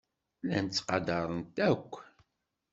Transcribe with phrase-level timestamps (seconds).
[0.43, 1.91] Llan ttqadaren-t akk.